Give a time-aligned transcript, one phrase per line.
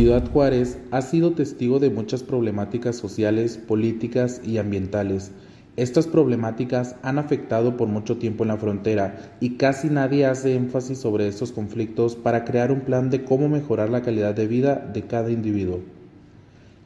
[0.00, 5.30] Ciudad Juárez ha sido testigo de muchas problemáticas sociales, políticas y ambientales.
[5.76, 10.96] Estas problemáticas han afectado por mucho tiempo en la frontera y casi nadie hace énfasis
[10.96, 15.02] sobre estos conflictos para crear un plan de cómo mejorar la calidad de vida de
[15.02, 15.80] cada individuo.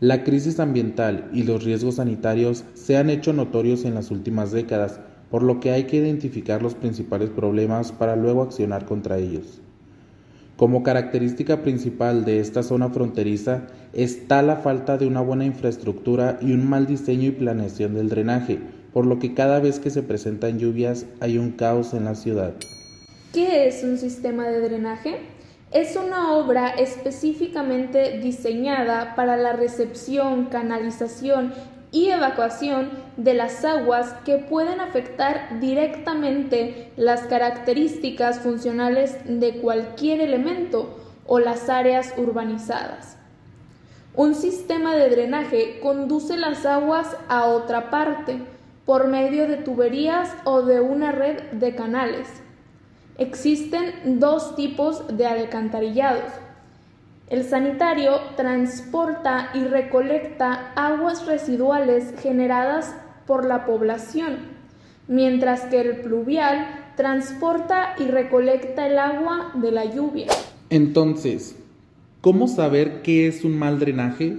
[0.01, 4.99] La crisis ambiental y los riesgos sanitarios se han hecho notorios en las últimas décadas,
[5.31, 9.61] por lo que hay que identificar los principales problemas para luego accionar contra ellos.
[10.57, 16.53] Como característica principal de esta zona fronteriza está la falta de una buena infraestructura y
[16.53, 18.61] un mal diseño y planeación del drenaje,
[18.93, 22.54] por lo que cada vez que se presentan lluvias hay un caos en la ciudad.
[23.32, 25.17] ¿Qué es un sistema de drenaje?
[25.72, 31.52] Es una obra específicamente diseñada para la recepción, canalización
[31.94, 40.98] y evacuación de las aguas que pueden afectar directamente las características funcionales de cualquier elemento
[41.25, 43.16] o las áreas urbanizadas.
[44.16, 48.41] Un sistema de drenaje conduce las aguas a otra parte
[48.84, 52.26] por medio de tuberías o de una red de canales.
[53.19, 56.44] Existen dos tipos de alcantarillados
[57.28, 62.94] el sanitario transporta y recolecta aguas residuales generadas
[63.27, 64.36] por la población,
[65.08, 70.27] mientras que el pluvial transporta y recolecta el agua de la lluvia.
[70.69, 71.56] Entonces,
[72.20, 74.36] ¿cómo saber qué es un mal drenaje?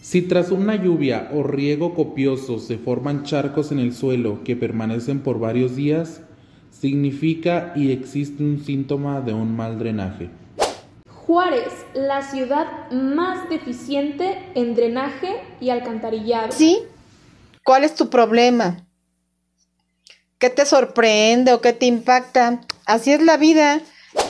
[0.00, 5.20] Si tras una lluvia o riego copioso se forman charcos en el suelo que permanecen
[5.20, 6.22] por varios días,
[6.70, 10.43] significa y existe un síntoma de un mal drenaje.
[11.26, 16.52] Juárez, la ciudad más deficiente en drenaje y alcantarillado.
[16.52, 16.80] ¿Sí?
[17.64, 18.86] ¿Cuál es tu problema?
[20.38, 22.60] ¿Qué te sorprende o qué te impacta?
[22.84, 23.80] Así es la vida.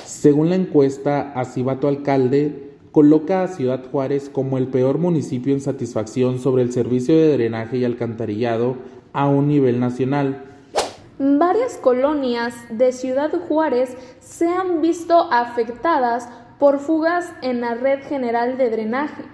[0.04, 6.38] Según la encuesta Acibato Alcalde, coloca a Ciudad Juárez como el peor municipio en satisfacción
[6.38, 8.76] sobre el servicio de drenaje y alcantarillado
[9.12, 10.44] a un nivel nacional.
[11.18, 16.28] Varias colonias de Ciudad Juárez se han visto afectadas
[16.58, 19.24] por fugas en la red general de drenaje,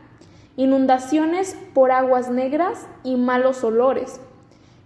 [0.56, 4.20] inundaciones por aguas negras y malos olores.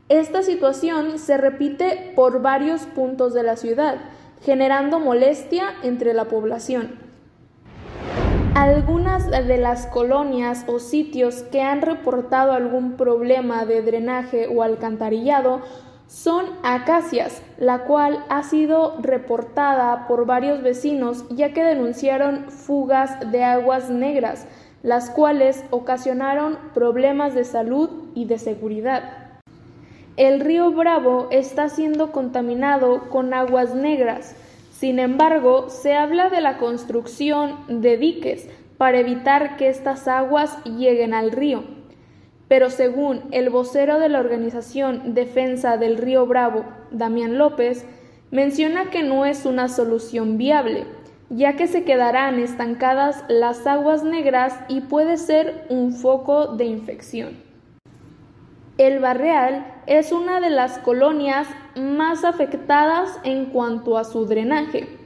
[0.08, 3.96] Esta situación se repite por varios puntos de la ciudad,
[4.42, 6.98] generando molestia entre la población.
[8.54, 15.62] Algunas de las colonias o sitios que han reportado algún problema de drenaje o alcantarillado
[16.14, 23.42] son acacias, la cual ha sido reportada por varios vecinos ya que denunciaron fugas de
[23.42, 24.46] aguas negras,
[24.84, 29.40] las cuales ocasionaron problemas de salud y de seguridad.
[30.16, 34.36] El río Bravo está siendo contaminado con aguas negras.
[34.70, 38.48] Sin embargo, se habla de la construcción de diques
[38.78, 41.64] para evitar que estas aguas lleguen al río.
[42.48, 47.86] Pero según el vocero de la organización Defensa del Río Bravo, Damián López,
[48.30, 50.86] menciona que no es una solución viable,
[51.30, 57.42] ya que se quedarán estancadas las aguas negras y puede ser un foco de infección.
[58.76, 61.46] El Barreal es una de las colonias
[61.76, 65.03] más afectadas en cuanto a su drenaje.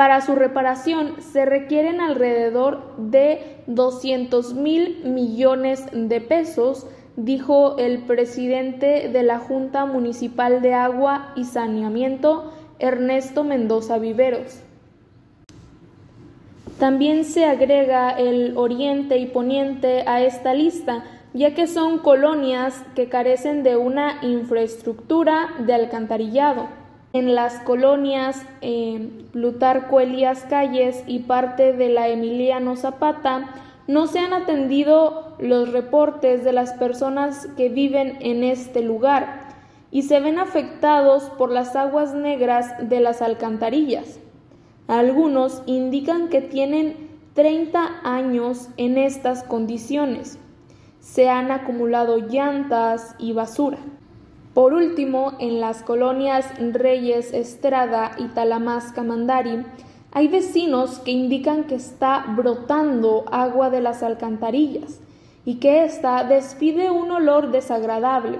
[0.00, 9.10] Para su reparación se requieren alrededor de 200 mil millones de pesos, dijo el presidente
[9.10, 14.62] de la Junta Municipal de Agua y Saneamiento, Ernesto Mendoza Viveros.
[16.78, 23.10] También se agrega el oriente y poniente a esta lista, ya que son colonias que
[23.10, 26.79] carecen de una infraestructura de alcantarillado
[27.12, 33.54] en las colonias eh, Plutarco Elías Calles y parte de la Emiliano Zapata,
[33.86, 39.48] no se han atendido los reportes de las personas que viven en este lugar
[39.90, 44.20] y se ven afectados por las aguas negras de las alcantarillas.
[44.86, 50.38] Algunos indican que tienen 30 años en estas condiciones.
[51.00, 53.78] Se han acumulado llantas y basura.
[54.60, 59.64] Por último, en las colonias Reyes Estrada y Talamasca Mandari,
[60.12, 65.00] hay vecinos que indican que está brotando agua de las alcantarillas
[65.46, 68.38] y que ésta despide un olor desagradable.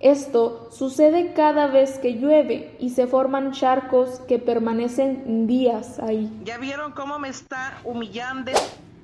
[0.00, 6.32] Esto sucede cada vez que llueve y se forman charcos que permanecen días ahí.
[6.44, 8.50] ¿Ya vieron cómo me está humillando?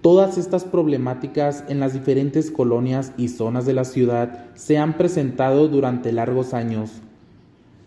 [0.02, 5.68] Todas estas problemáticas en las diferentes colonias y zonas de la ciudad se han presentado
[5.68, 6.90] durante largos años.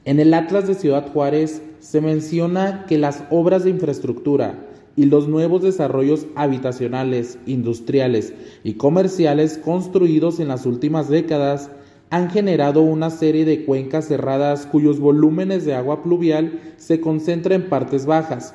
[0.06, 4.60] En el Atlas de Ciudad Juárez se menciona que las obras de infraestructura,
[4.95, 8.33] y los nuevos desarrollos habitacionales, industriales
[8.63, 11.71] y comerciales construidos en las últimas décadas
[12.10, 17.69] han generado una serie de cuencas cerradas cuyos volúmenes de agua pluvial se concentran en
[17.69, 18.54] partes bajas,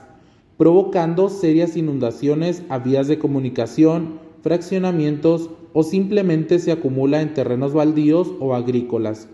[0.59, 8.33] provocando serias inundaciones a vías de comunicación, fraccionamientos o simplemente se acumula en terrenos baldíos
[8.41, 9.29] o agrícolas,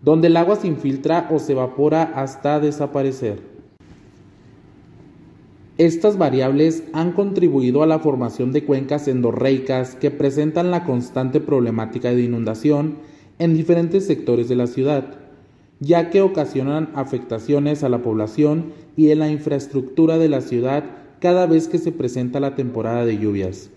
[0.00, 3.52] donde el agua se infiltra o se evapora hasta desaparecer.
[5.76, 12.12] Estas variables han contribuido a la formación de cuencas endorreicas que presentan la constante problemática
[12.12, 12.96] de inundación
[13.38, 15.21] en diferentes sectores de la ciudad,
[15.82, 20.84] ya que ocasionan afectaciones a la población y en la infraestructura de la ciudad
[21.18, 23.70] cada vez que se presenta la temporada de lluvias.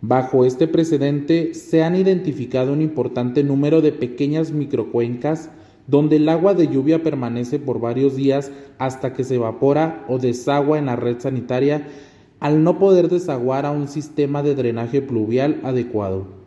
[0.00, 5.50] Bajo este precedente se han identificado un importante número de pequeñas microcuencas
[5.86, 10.78] donde el agua de lluvia permanece por varios días hasta que se evapora o desagua
[10.78, 11.86] en la red sanitaria
[12.38, 16.39] al no poder desaguar a un sistema de drenaje pluvial adecuado.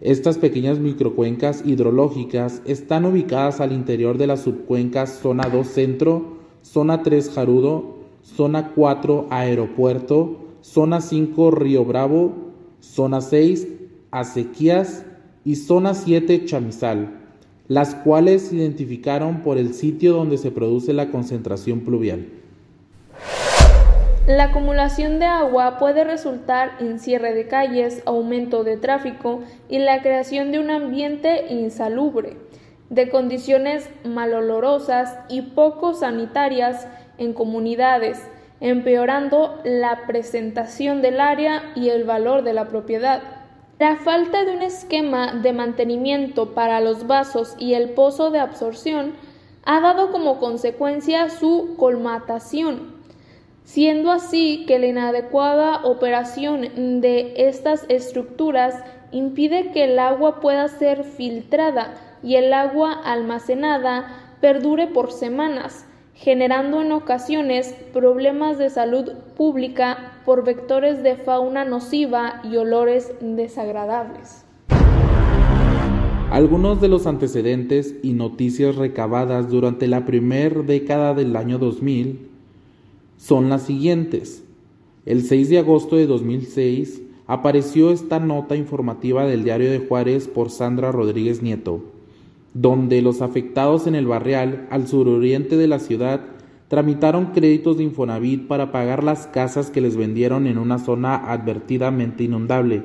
[0.00, 7.02] Estas pequeñas microcuencas hidrológicas están ubicadas al interior de las subcuencas Zona 2 Centro, Zona
[7.02, 12.32] 3 Jarudo, Zona 4 Aeropuerto, Zona 5 Río Bravo,
[12.80, 13.68] Zona 6
[14.10, 15.04] Acequias
[15.44, 17.22] y Zona 7 Chamizal
[17.68, 22.26] las cuales se identificaron por el sitio donde se produce la concentración pluvial.
[24.26, 30.02] La acumulación de agua puede resultar en cierre de calles, aumento de tráfico y la
[30.02, 32.36] creación de un ambiente insalubre,
[32.90, 36.88] de condiciones malolorosas y poco sanitarias
[37.18, 38.20] en comunidades,
[38.58, 43.22] empeorando la presentación del área y el valor de la propiedad.
[43.78, 49.14] La falta de un esquema de mantenimiento para los vasos y el pozo de absorción
[49.64, 52.95] ha dado como consecuencia su colmatación,
[53.66, 58.76] siendo así que la inadecuada operación de estas estructuras
[59.10, 64.06] impide que el agua pueda ser filtrada y el agua almacenada
[64.40, 65.84] perdure por semanas,
[66.14, 74.44] generando en ocasiones problemas de salud pública por vectores de fauna nociva y olores desagradables.
[76.30, 82.35] Algunos de los antecedentes y noticias recabadas durante la primera década del año 2000
[83.16, 84.44] son las siguientes.
[85.04, 90.50] El 6 de agosto de 2006 apareció esta nota informativa del Diario de Juárez por
[90.50, 91.96] Sandra Rodríguez Nieto
[92.60, 96.22] donde los afectados en el barrial al suroriente de la ciudad
[96.68, 102.24] tramitaron créditos de Infonavit para pagar las casas que les vendieron en una zona advertidamente
[102.24, 102.82] inundable.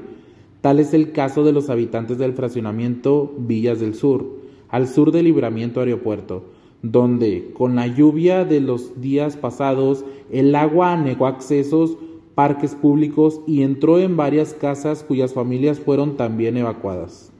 [0.59, 5.25] Tal es el caso de los habitantes del fraccionamiento Villas del Sur, al sur del
[5.25, 6.50] libramiento aeropuerto,
[6.83, 11.97] donde, con la lluvia de los días pasados, el agua anegó accesos,
[12.35, 17.31] parques públicos y entró en varias casas cuyas familias fueron también evacuadas.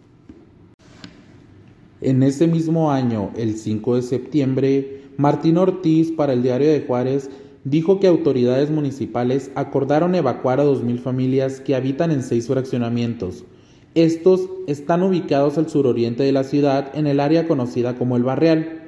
[2.01, 7.29] En ese mismo año, el 5 de septiembre, Martín Ortiz para el Diario de Juárez
[7.63, 13.45] dijo que autoridades municipales acordaron evacuar a 2.000 familias que habitan en seis fraccionamientos.
[13.93, 18.80] Estos están ubicados al suroriente de la ciudad en el área conocida como el Barrial.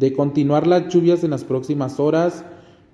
[0.00, 2.42] De continuar las lluvias en las próximas horas,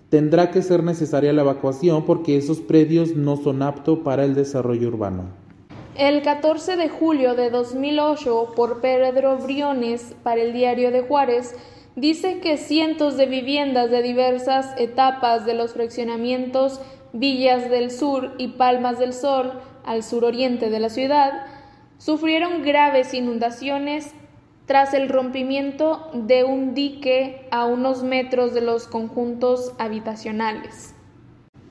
[0.09, 4.89] tendrá que ser necesaria la evacuación porque esos predios no son aptos para el desarrollo
[4.89, 5.27] urbano.
[5.97, 11.55] El 14 de julio de 2008, por Pedro Briones para el Diario de Juárez,
[11.95, 16.81] dice que cientos de viviendas de diversas etapas de los fraccionamientos
[17.13, 19.53] Villas del Sur y Palmas del Sol,
[19.85, 21.47] al suroriente de la ciudad,
[21.99, 24.13] sufrieron graves inundaciones
[24.67, 30.95] tras el rompimiento de un dique a unos metros de los conjuntos habitacionales.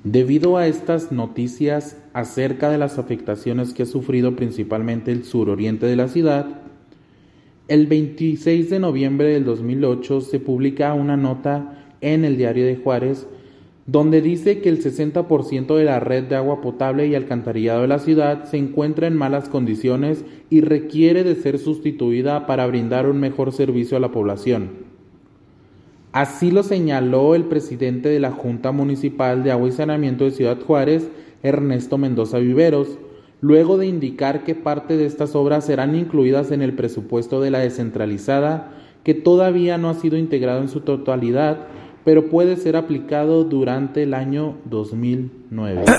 [0.03, 5.95] Debido a estas noticias acerca de las afectaciones que ha sufrido principalmente el suroriente de
[5.95, 6.61] la ciudad,
[7.67, 13.27] el 26 de noviembre del 2008 se publica una nota en el diario de Juárez
[13.86, 18.00] donde dice que el 60% de la red de agua potable y alcantarillado de la
[18.00, 23.51] ciudad se encuentra en malas condiciones y requiere de ser sustituida para brindar un mejor
[23.51, 24.86] servicio a la población.
[26.13, 30.60] Así lo señaló el presidente de la Junta Municipal de Agua y Saneamiento de Ciudad
[30.62, 31.10] Juárez,
[31.44, 32.98] Ernesto Mendoza Viveros,
[33.42, 37.60] luego de indicar que parte de estas obras serán incluidas en el presupuesto de la
[37.60, 38.72] descentralizada,
[39.04, 41.68] que todavía no ha sido integrado en su totalidad,
[42.05, 45.83] pero puede ser aplicado durante el año 2009.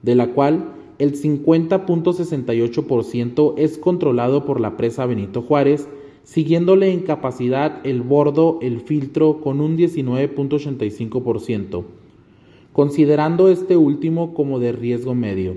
[0.00, 5.88] de la cual el 50.68% es controlado por la presa Benito Juárez,
[6.24, 11.84] siguiéndole en capacidad el bordo, el filtro con un 19.85%,
[12.72, 15.56] considerando este último como de riesgo medio.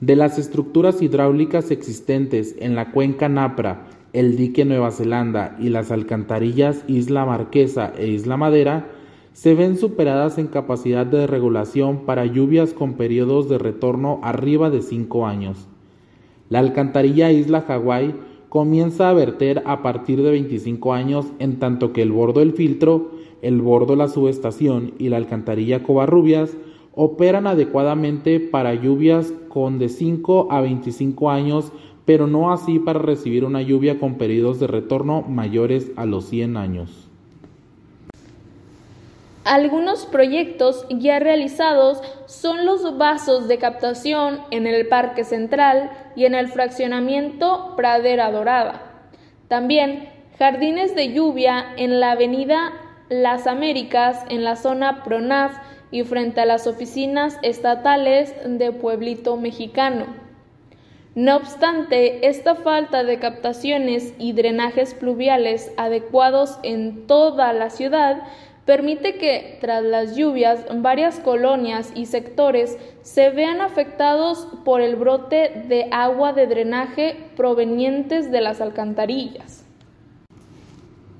[0.00, 5.90] De las estructuras hidráulicas existentes en la cuenca Napra, el dique Nueva Zelanda y las
[5.90, 8.90] alcantarillas Isla Marquesa e Isla Madera
[9.36, 14.80] se ven superadas en capacidad de regulación para lluvias con periodos de retorno arriba de
[14.80, 15.68] 5 años.
[16.48, 18.14] La alcantarilla Isla Hawái
[18.48, 23.10] comienza a verter a partir de 25 años en tanto que el bordo del filtro,
[23.42, 26.56] el bordo de la subestación y la alcantarilla Covarrubias
[26.94, 31.72] operan adecuadamente para lluvias con de 5 a 25 años
[32.06, 36.56] pero no así para recibir una lluvia con periodos de retorno mayores a los 100
[36.56, 37.05] años.
[39.46, 46.34] Algunos proyectos ya realizados son los vasos de captación en el Parque Central y en
[46.34, 48.82] el fraccionamiento Pradera Dorada.
[49.46, 52.72] También jardines de lluvia en la avenida
[53.08, 55.56] Las Américas en la zona PRONAF
[55.92, 60.06] y frente a las oficinas estatales de Pueblito Mexicano.
[61.14, 68.24] No obstante, esta falta de captaciones y drenajes pluviales adecuados en toda la ciudad
[68.66, 75.64] permite que, tras las lluvias, varias colonias y sectores se vean afectados por el brote
[75.68, 79.64] de agua de drenaje provenientes de las alcantarillas.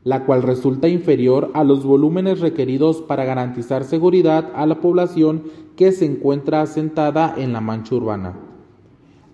[0.03, 5.43] la cual resulta inferior a los volúmenes requeridos para garantizar seguridad a la población
[5.75, 8.37] que se encuentra asentada en la mancha urbana.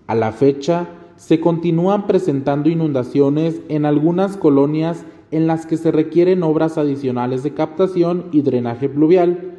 [0.06, 6.42] A la fecha, se continúan presentando inundaciones en algunas colonias en las que se requieren
[6.42, 9.56] obras adicionales de captación y drenaje pluvial,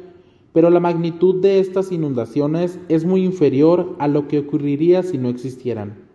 [0.52, 5.28] pero la magnitud de estas inundaciones es muy inferior a lo que ocurriría si no
[5.28, 6.09] existieran.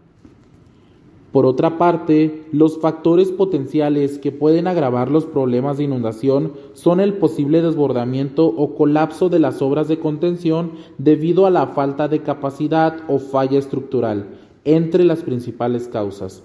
[1.36, 7.16] Por otra parte, los factores potenciales que pueden agravar los problemas de inundación son el
[7.16, 13.00] posible desbordamiento o colapso de las obras de contención debido a la falta de capacidad
[13.10, 14.30] o falla estructural,
[14.64, 16.42] entre las principales causas.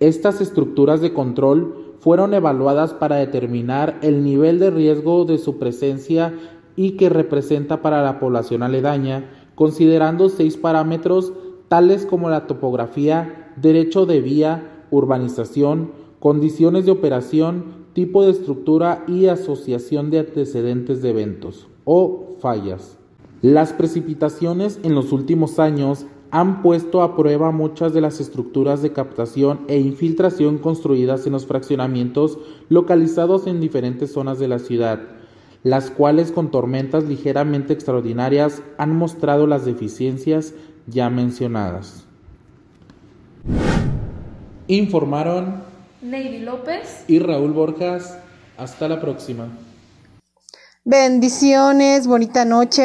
[0.00, 6.34] Estas estructuras de control fueron evaluadas para determinar el nivel de riesgo de su presencia
[6.76, 11.32] y que representa para la población aledaña, considerando seis parámetros
[11.68, 19.26] tales como la topografía, derecho de vía, urbanización, condiciones de operación, tipo de estructura y
[19.26, 22.98] asociación de antecedentes de eventos o fallas.
[23.42, 28.92] Las precipitaciones en los últimos años han puesto a prueba muchas de las estructuras de
[28.92, 32.38] captación e infiltración construidas en los fraccionamientos
[32.68, 35.00] localizados en diferentes zonas de la ciudad,
[35.62, 40.54] las cuales con tormentas ligeramente extraordinarias han mostrado las deficiencias
[40.86, 42.07] ya mencionadas.
[44.66, 45.62] Informaron
[46.02, 48.18] Neidy López y Raúl Borjas.
[48.56, 49.48] Hasta la próxima.
[50.84, 52.76] Bendiciones, bonita noche.